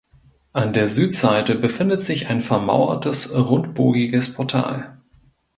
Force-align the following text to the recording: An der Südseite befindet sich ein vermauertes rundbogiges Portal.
An 0.51 0.73
der 0.73 0.87
Südseite 0.87 1.53
befindet 1.53 2.01
sich 2.01 2.25
ein 2.25 2.41
vermauertes 2.41 3.35
rundbogiges 3.35 4.33
Portal. 4.33 4.99